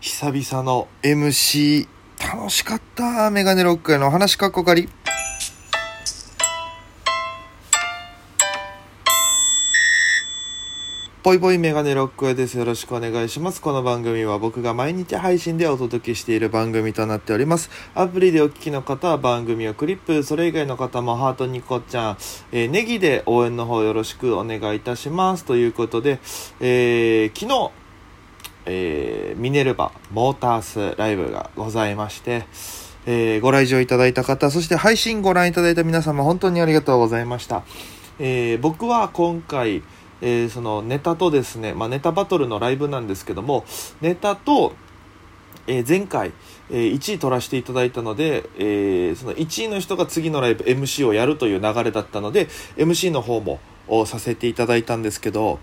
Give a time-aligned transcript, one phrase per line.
[0.00, 1.88] 久々の MC
[2.20, 4.88] 楽しかったメガネロックへの話かっこかり
[11.24, 12.56] ぽいぽいメガネロックへです。
[12.56, 13.60] よろしくお願いします。
[13.60, 17.68] この番組は僕が毎日配信でお届けしている番組となっております。
[17.94, 22.18] アプリでお聞きの方は番組をクリップ、それ以外の方もハートニコちゃん、
[22.52, 25.44] えーネギで応援の方よろしくお願いいたします。
[25.44, 26.20] ということで、
[26.60, 27.72] えー昨日、
[28.68, 32.44] えーミネルヴァモータースライブがございまして、
[33.06, 37.64] えーご来場いただいた方、そして配信ご覧いただいた皆様、本当にありがとうございました。
[38.18, 39.82] えー僕は今回、
[40.20, 43.64] えーそのネタとですね、まあ、ネタバトルのライブなんですけども、
[44.00, 44.74] ネタと、
[45.66, 46.32] え前回、
[46.70, 53.60] え1位取らせていただいたので、えーその1位の人が次のライブ MC をやるという流れだったので MC の方も
[54.06, 55.58] させていただいたんですけど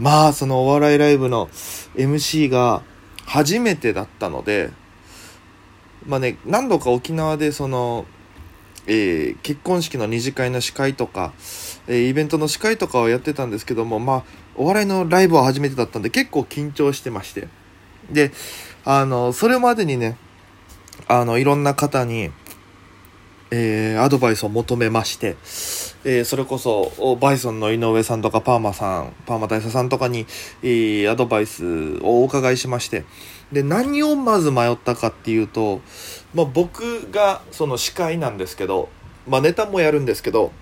[0.00, 1.48] まあそのお笑いライブの
[1.94, 2.82] MC が
[3.26, 4.70] 初めてだったので
[6.06, 8.06] まあね何度か沖縄でその、
[8.86, 11.32] えー結婚式の二次会の司会とか、
[11.86, 14.24] えーイベントの司会とかをやってたんですけどもまあ
[14.56, 17.48] お笑いのライブは初めてだったんで結構緊張してまして。
[18.10, 18.32] で
[18.84, 20.16] あのそれまでにね
[21.06, 22.30] あのいろんな方に、
[23.50, 25.36] えーアドバイスを求めまして、
[26.04, 30.26] えーそれこそバイソンの井上さんとかパーマさんパーマ大佐さんとかに、
[30.62, 33.04] えーアドバイスをお伺いしまして
[33.52, 35.82] で何をまず迷ったかっていうと、
[36.34, 38.88] まあ、僕がその司会なんですけど、
[39.28, 40.52] まあ、ネタもやるんですけど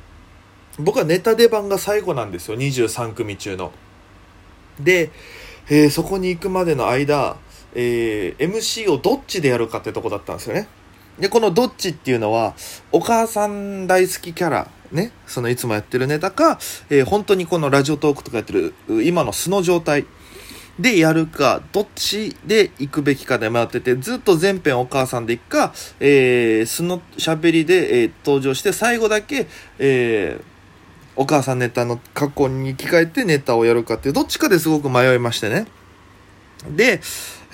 [0.79, 3.73] 僕はネタ出番が最後なんですよ23組中の。
[4.81, 5.11] で、
[5.69, 7.37] えーそこに行くまでの間、
[7.75, 10.69] えー MC をどっちでやるかってとこだったんですよね。
[11.19, 12.55] で、このどっちっていうのは、
[12.93, 16.59] お母さん大好きキャラ、ね、そのいつもやってるネタか、
[16.91, 20.07] えー本当にこのラジオトークとかやってる、今の素の状態
[20.79, 29.47] でやるか、どっちで行くべきかで迷ってて、ずっと全編お母さんで行くか、えー素の喋りで、えー登場して、最後だけ、
[29.79, 30.59] えー
[31.21, 35.67] お母さんネタの格好に着替えてネタをやるかっていう、どっちかですごく迷いましてね。
[36.71, 37.01] で、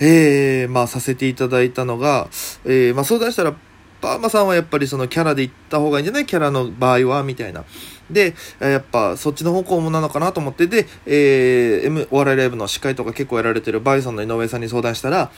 [0.00, 2.28] えー、まあさせていただいたのが、
[2.64, 3.54] えー、まあ相談したら、
[4.00, 6.26] パーマさんはやっぱりそのキャラで行った方がいいんじゃない？
[6.26, 7.64] キャラの場合は、みたいな。
[8.10, 15.30] で、やっぱそっちの方向もなのかなと思って、で、えー、M、お笑いライブの司会とか結構やられてるバイソンの井上さんに相談したら、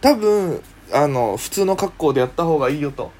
[0.00, 3.12] 多分、あの、普通の格好でやった方がいいよと。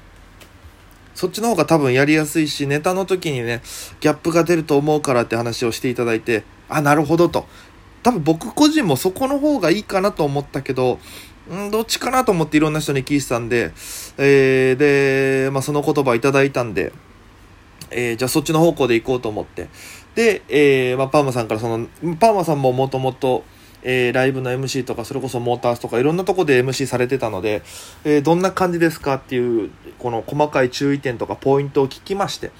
[1.13, 3.61] そっちの方が多分やりやすいし、ネタの時にね、
[3.99, 7.45] ギャップが出ると思うからって話をしていただいて、あ、なるほどと。
[8.05, 10.99] 多分僕個人もそこの方がいいかなと思ったけど、
[11.51, 13.71] んどっちかなと思っていろんな人に聞いてたんで、
[14.19, 16.93] えー、で、まあ、その言葉いただいたんで、
[17.89, 19.69] えーじゃあそっちの方向で行こうと思って。
[20.13, 21.87] で、えーまあ、パーマさんからその、
[22.19, 23.43] パーマさんももともと、
[23.81, 27.63] えーライブの MC とか、それこそモータースとか、いろんなとこで MC されてたので、
[28.03, 32.51] えーどんな感じですかっていう、この細かい注意点とかポイントを聞きまして、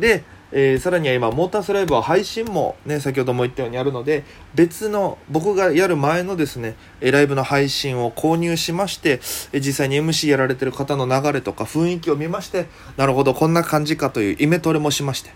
[0.00, 4.24] で、えーさらには今、モータースライブは配信もね、先ほども言ったようにあるので、
[4.54, 9.20] 別の、僕がやる前のですね、えライブの配信を購入しまして、
[9.52, 12.66] え実際に MC やられてる方の流れとか雰囲気を見まして、
[12.96, 15.30] なるほど、こんな感じかというイメトレもしまして、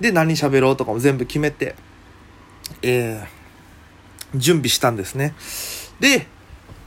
[0.00, 1.74] で、何喋ろうとかも全部決めて、
[2.82, 3.38] えー
[4.34, 5.34] 準備したんですね。
[6.00, 6.26] で、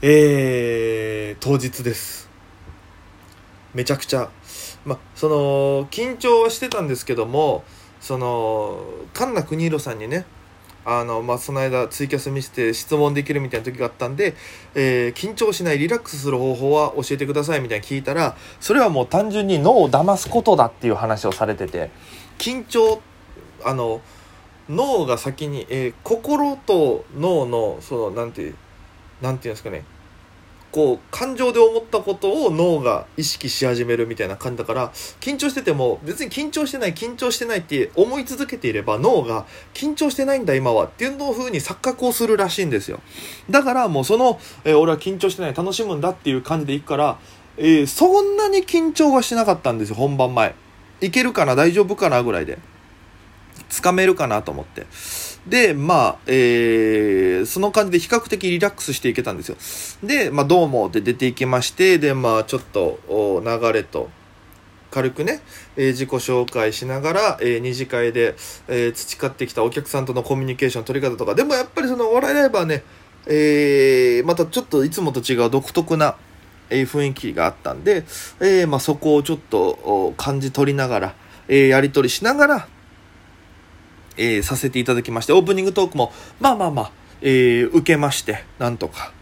[0.00, 2.30] えー当日です。
[3.74, 4.30] めちゃくちゃ、
[4.84, 7.64] まあ、その、緊張はしてたんですけども、
[8.00, 10.24] その、神奈国弘さんにね、
[10.84, 14.34] あの、まあ、その間ツイキャス見せて質問できるみたいな時があったんで、
[14.74, 21.90] えー緊張しないリラックスする方法は教えてくださいみたいに聞いたら、それはもう単純に脳を騙すことだっていう話をされてて、
[22.38, 23.00] 緊張、
[23.64, 24.00] あの、
[24.68, 28.54] 脳が先に、えー心と脳の、その、なんて、
[29.20, 29.84] なんていうんですかね、
[30.72, 34.90] こう、感情で思ったことを脳が意識し始めるみたいな感じだから、
[35.20, 39.44] 緊張してても、別に緊張してない、緊張してないって思い続けていれば、脳が
[39.74, 43.00] 緊張してないんだ今はっていうの風に錯覚をするらしいんですよ。
[43.50, 47.18] だからもうその、えー俺は緊張してない、楽しむんだっていう感じでいくから、
[47.58, 50.54] えーそんなに緊張はしなかったんですよ、本番前。
[51.02, 52.58] いけるかな、大丈夫かなぐらいで。
[53.68, 54.86] つかめるかなと思って。
[55.46, 59.56] で、まあ、えーその感じで比較的リラックスしていけたんですよ。
[60.06, 63.00] で、まあ、どうもで出ていきまして、で、まあ、ちょっと、
[63.44, 64.08] 流れと、
[64.92, 65.40] 軽くね、
[65.76, 68.36] えー自己紹介しながら、えー二次会で、
[68.68, 72.84] えー培ってきたお客さんとのコミュニケーション取り方とか、でもやっぱりその笑いライブはね、
[73.26, 76.14] えーまたちょっといつもと違う独特な、
[76.70, 78.04] えー雰囲気があったんで、
[78.38, 81.14] えーまあ、そこをちょっと感じ取りながら、
[81.48, 82.68] えーやり取りしながら、
[84.16, 86.92] えーさせていただきまして、オープニングトークも、まあまあまあ、
[87.22, 89.12] えー、受けまして、なんとか。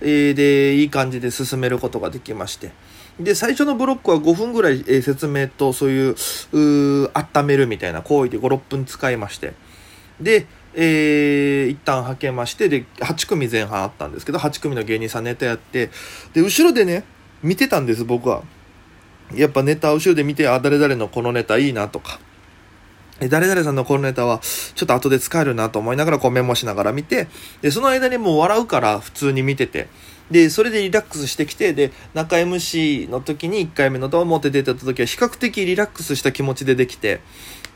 [0.00, 2.72] えー、で、いい感じで進めることができまして。
[3.20, 6.16] で、最初のブロックは5分ぐらい、えー、説明とそういう、
[6.52, 9.54] う温めるみたいな行為で5、6分使いまして。
[10.20, 15.90] で、えー、一旦はけまして、で、8組前半あったんですけど、8組の芸人さんネタやって、
[16.32, 17.04] で、後ろでね、
[17.42, 18.42] 見てたんです、僕は。
[19.34, 22.18] やっぱネタ後ろで見て、あ、誰々のこのネタいいなとか。
[23.28, 27.28] 誰々さんのこのネタは、ちょっと後で使えるなと思いながらこうメモしながら見て、
[27.60, 29.88] で、その間にもう笑うから普通に見てて、
[30.30, 37.20] で、それでリラックスしてきて、で、中 MC の時に1回目のどうもって出てた時は比較的リラックスした気持ちでできて、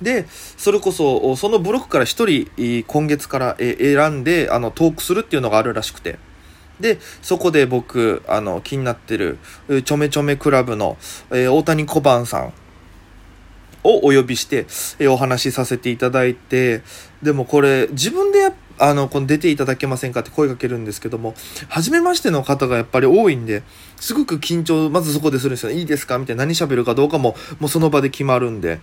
[0.00, 6.18] で、それこそ、そのブロックから1人、今月から選んで、あの、トークするっていうのがあるらしくて、
[6.80, 9.38] で、そこで僕、あの、気になってる、
[9.84, 10.98] ちょめちょめクラブの、
[11.30, 12.52] えー、大谷小判さん
[13.86, 14.66] をお呼びして、
[14.98, 16.82] え、お話しさせていただいて、
[17.22, 21.34] でもこれ、自分でやあの、この出ていただけませんかって声かけるんですけども、
[21.68, 23.62] 初めましての方がやっぱり多いんで、
[23.96, 25.72] すごく緊張、まずそこでするんですよ。
[25.72, 28.80] いいですかみたいな何喋るかどうかも、もうその場で決まるんで。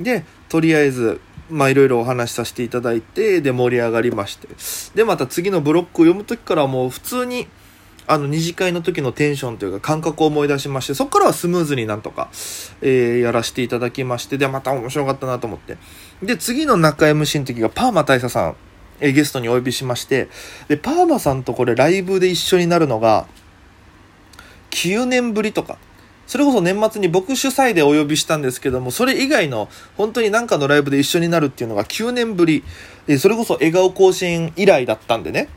[0.00, 1.20] で、とりあえず、
[1.50, 4.48] まあいろいろお話しさせていただいて、で盛り上がりまして。
[4.94, 7.46] で、また次のブロックを読むときからもう普通に、
[8.08, 12.28] あの二次会の時のテンションというか感覚を思い出しまして、そこからはスムーズになんとか、
[12.80, 15.76] えー、やらせていただきまして、で、また面白かったなと思って。
[16.22, 18.56] で、次の中 MC の時がパーマ大佐さん、
[19.00, 20.28] えー、ゲストにお呼びしまして、
[20.68, 23.26] で、パーマさんとこれライブで一緒になるのが、
[24.70, 25.78] 9年ぶりとか、
[26.26, 32.64] それこそ年末に僕主催でお呼びしたんですけども、それ以外の本当になんかのライブで一緒になるっていうのが9年ぶり。
[33.18, 35.48] それこそ笑顔更新以来だったんでね。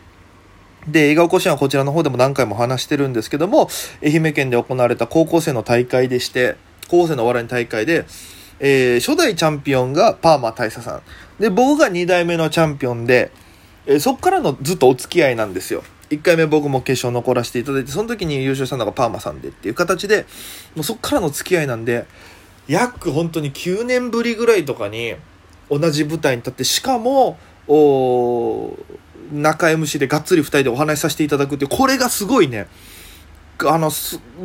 [0.88, 3.70] で、笑顔更新はこちらの方でも何回も話してるんですけども、
[4.04, 6.56] 愛媛県で行われた高校生の大会でして、
[6.88, 8.06] 高校生のお笑いの大会で、
[8.60, 11.02] えー、初代チャンピオンがパーマ大佐さん。
[11.42, 13.32] で、僕が2代目のチャンピオンで、
[13.86, 15.84] えー、そっからのずっとお付き合いなんですよ。
[16.10, 20.26] 1回目僕も決勝残らせていただいて、その時に優勝したのがパーマさんでっていう形で、
[20.76, 22.06] もうそっからの付き合いなんで、
[22.68, 25.16] 約本当に9年ぶりぐらいとかに
[25.70, 27.38] 同じ舞台に立って、しかも、
[27.68, 28.76] お
[29.32, 32.68] 中 MC でがっつり2人でお話しさせていただくってこれがすごいね、
[33.66, 33.92] あの、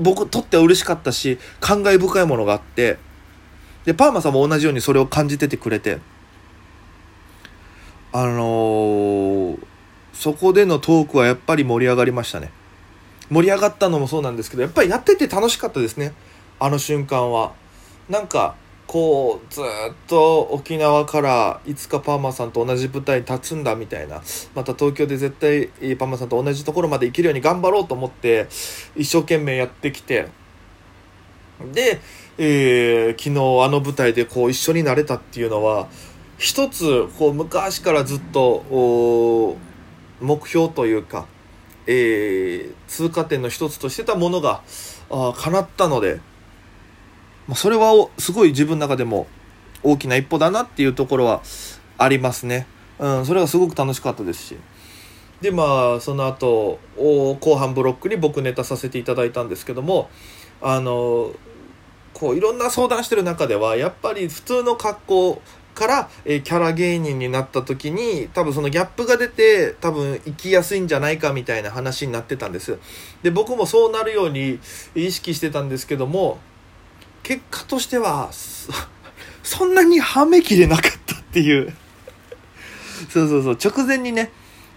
[0.00, 2.98] 僕とっては嬉しかったし、感慨深いものがあって、
[3.84, 5.98] で、パーマさんも同じようにそれを感じててくれて、
[8.12, 9.74] あのー
[10.14, 12.50] そこでのトークはやっぱり盛り上がりましたね。
[13.30, 16.14] 盛り上がったのもそうなんですけど、やっぱりやってて楽しかったですね。
[16.60, 17.52] あの瞬間は。
[18.08, 18.54] なんか、
[18.86, 19.64] こう、ずっ
[20.06, 24.22] と沖縄からいつかパーマさんと同じ舞台に立つんだみたいな。
[24.54, 28.46] また東京で絶対パーマさんと同じところまで行けるように頑張ろうと思って、
[28.96, 30.28] 一生懸命やってきて。
[31.72, 32.00] で、
[32.38, 35.88] えー、昨日あの舞台でこう一緒になれたっていうのは、
[36.36, 39.56] 一つ、こう昔からずっと、
[40.20, 41.26] 目標というか、
[41.86, 44.62] えー、通過点の一つとしてたものが
[45.10, 46.20] あ叶ったので、
[47.46, 49.26] まあ、それはすごい自分の中でも
[49.82, 51.42] 大きな一歩だなっていうところは
[51.98, 52.66] ありますね。
[52.98, 54.56] うん、それがすごく楽しかったですし。
[55.40, 60.08] で、まあ、その後、後半ブロックに僕ネタさせていただいたんですけども、
[60.62, 61.32] あの、
[62.14, 65.42] こういろんな相談してる中では、やっぱり普通の格好
[65.74, 72.78] から、え、キャラ芸人になった時に多分そのギャップが出て多分生きやすいんじゃないかみたいな話になってたんです
[73.24, 74.60] で僕もそうなるように
[74.94, 76.38] 意識してたんですけども
[77.24, 78.30] 結果としては
[79.42, 81.74] そんなにはめきれなかったっていう。
[83.10, 83.58] そうそうそう。
[83.72, 84.30] 直前にね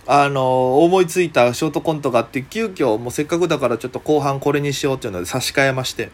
[0.07, 6.09] あの思いついたショートコントがあって急遽もうせっかくだからちょっと後半これにしようっていうので差し替えまして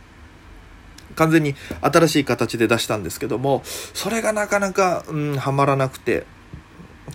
[1.16, 6.26] 完全に新しい形で出したんですけども、それがなかなか、うん、はまらなくて、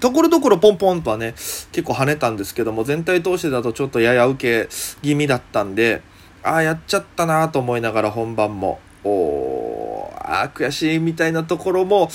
[0.00, 1.32] ところどころポンポンとはね、
[1.72, 4.68] 結構跳ねたんですけども、全体通してだとちょっとやや受け
[5.02, 6.02] 気味だったんで、
[6.42, 12.11] ああ、やっちゃったなと思いながら本番も、おああ、悔しいみたいなところも、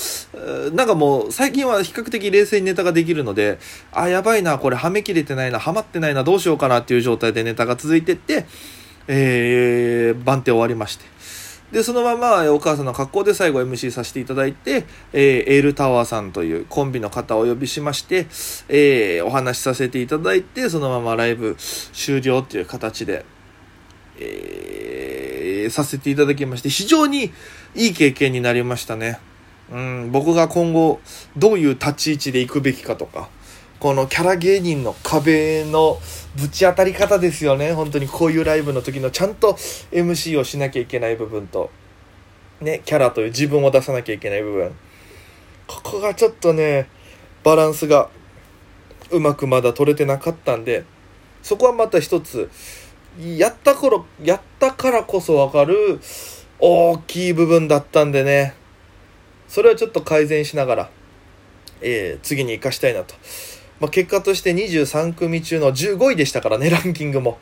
[0.73, 3.57] なんかもう最近は比較的冷静にネタができるので、
[3.91, 8.45] ああ、やばいな、これはめきれてないな、はまってないな、どうしようかなっていう状態でネタが続いてって、
[9.07, 11.05] えー、番手終わりまして。
[11.73, 18.27] で、そのままお母さんの格好で最後 MC させていただいて、えー、エールタワーさんというコンビの方をお呼びしまして、
[18.69, 23.25] えー、お話しさせていただいて、そのままライブ終了っていう形で、
[24.23, 27.31] えー、させていただきまして、非常に
[27.75, 29.19] いい経験になりましたね。
[29.71, 30.99] うん、僕が今後
[31.37, 33.29] どういう立ち位置で行くべきかとか、
[33.79, 35.99] このキャラ芸人の壁の
[36.35, 37.73] ぶち当たり方ですよね。
[37.73, 39.53] 本当にこういうライブの時のちゃんと
[39.91, 41.69] MC をしなきゃいけない部分と、
[42.61, 44.71] ね、キャラという自分を出さなきゃいけない部分。
[45.67, 46.87] ここがちょっとね、
[47.43, 48.09] バランスが
[49.11, 50.83] うまくまだ取れてなかったんで
[51.41, 52.49] そこはまた一つ
[53.21, 55.99] やった頃やったからこそ分かる
[56.59, 58.55] 大きい部分だったんでね。
[59.47, 60.89] それはちょっと改善しながら、
[61.81, 63.13] えー、次に生かしたいなと、
[63.79, 67.37] まあ、結果として23組中の15位でしたからねランキングも。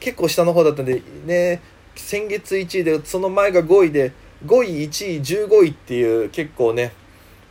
[0.00, 1.62] 結構下の方だったんでね
[1.94, 4.12] 先月1位でその前が5位で
[4.46, 6.92] 5位1位15位っていう結構ね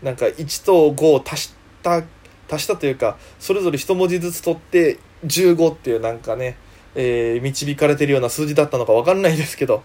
[0.02, 1.54] なんか1と5を足し
[1.84, 2.04] た
[2.50, 6.58] 足したというかそれぞれ1文字ずつ取って15っていうなんかね、
[7.02, 9.84] えー、導かれてるような数字だったのか分かんないですけど。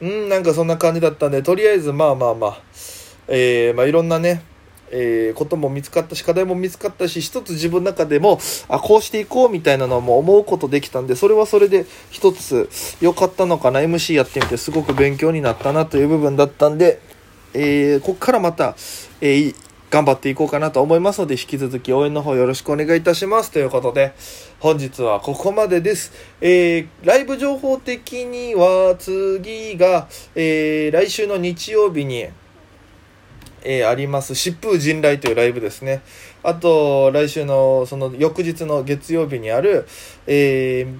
[0.00, 2.60] うんなんかそんな感じだったんでとりあえずまあまあまあ、
[3.26, 4.42] えー、まあいろんなね
[4.90, 12.70] えー、ことも見つかったし課題も見つかったし一つ自分の中でもあこうしていこうみたいなのも思うことできたんでそれはそれで一つ
[13.02, 17.00] 良かったのかな MC やってみてすごく勉強になったなという部分だったんで、
[17.52, 18.76] えー、ここからまた、
[19.20, 19.54] えー、
[19.90, 23.50] 頑張っていこうかなと思いますので、引き続き応援の方よろしくお願いいたします。
[23.50, 24.12] ということで、
[24.60, 26.12] 本日はここまでです。
[26.42, 32.26] えー、ライブ情報的には、次が、えー、来週の日曜日に、
[33.62, 36.02] えー、あります、疾風陣雷というライブですね。
[36.42, 39.88] あと、来週の、その翌日の月曜日にある、
[40.26, 40.98] えー、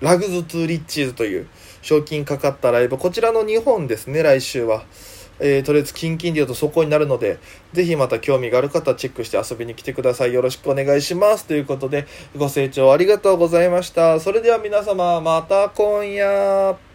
[0.00, 1.48] ラグズ・トゥ・リッチーズという
[1.82, 2.96] 賞金かかったライブ。
[2.96, 4.84] こちらの2本ですね、来週は。
[5.40, 7.38] えー、とりあえずキンキンで言うとそこになるので、
[7.72, 10.34] ぜひまた興味がある方はチェックして遊びに来てください。
[10.34, 11.46] よろしくお願いします。
[11.46, 14.20] ということで、ご清聴ありがとうございました。
[14.20, 16.93] それでは皆様、また今夜。